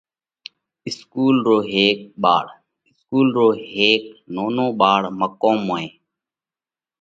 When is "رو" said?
1.47-1.57, 3.37-3.47